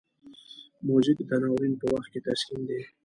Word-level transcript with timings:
موزیک 0.87 1.17
د 1.29 1.31
ناورین 1.41 1.73
په 1.81 1.85
وخت 1.93 2.09
کې 2.13 2.19
تسکین 2.25 2.61
دی. 2.69 2.81